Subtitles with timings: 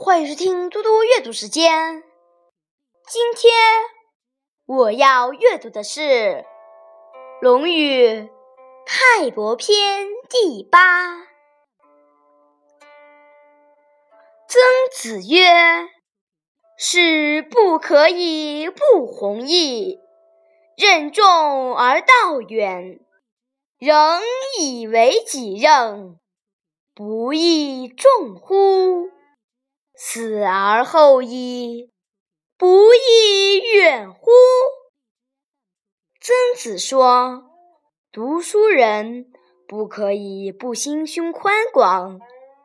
[0.00, 2.04] 欢迎收听嘟嘟阅读时间。
[3.08, 3.52] 今天
[4.64, 6.00] 我要阅读的是
[7.40, 8.06] 《论语·
[8.86, 11.16] 泰伯篇》第八。
[14.46, 15.88] 曾子曰
[16.78, 19.98] ：“士不可以不弘毅，
[20.76, 23.00] 任重而道远，
[23.78, 24.20] 仍
[24.60, 26.20] 以为己任，
[26.94, 29.10] 不亦重乎？”
[30.00, 31.90] 死而后已，
[32.56, 34.30] 不亦远乎？
[36.20, 37.50] 曾子说
[38.12, 39.32] ：“读书人
[39.66, 42.20] 不可以不心胸宽广、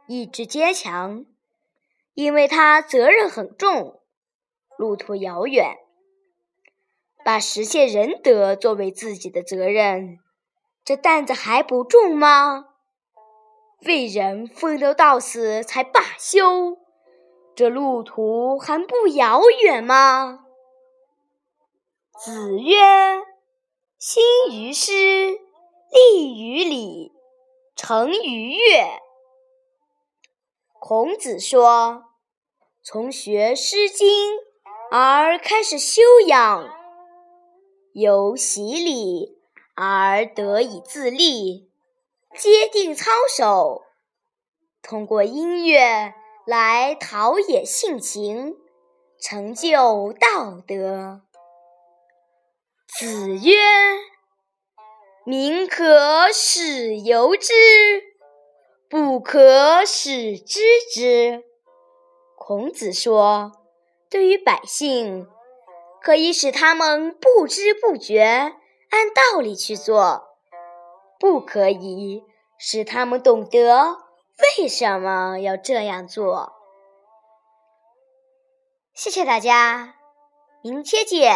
[0.08, 1.26] 意志坚强，
[2.14, 4.00] 因为他责任很重，
[4.78, 5.78] 路途遥远。
[7.26, 10.20] 把实现仁德作为自己的责任，
[10.86, 12.66] 这担子还不重吗？
[13.88, 16.78] 为人奋斗到死才罢休。”
[17.56, 20.46] 这路途还不遥远吗？
[22.18, 22.76] 子曰
[24.00, 25.40] ：“兴于诗，
[25.92, 27.12] 立于礼，
[27.76, 29.00] 成于乐。”
[30.80, 32.06] 孔子说
[32.82, 34.08] ：“从学《诗经》
[34.90, 36.74] 而开始修养，
[37.94, 39.38] 由习礼
[39.76, 41.70] 而得以自立，
[42.36, 43.84] 坚定操守，
[44.82, 48.58] 通过音乐。”来陶冶性情，
[49.18, 51.22] 成就道德。
[52.86, 53.54] 子曰
[55.26, 57.54] ：“民可使由之，
[58.90, 60.60] 不可使知
[60.94, 61.46] 之。”
[62.38, 63.54] 孔子说
[64.12, 65.26] ：“对于百姓，
[66.02, 70.28] 可以使他们不知不觉按道理去做，
[71.18, 72.26] 不可以
[72.58, 74.00] 使他们懂得。”
[74.40, 76.54] 为什么要这样做？
[78.94, 79.96] 谢谢大家
[80.62, 81.36] 明天见。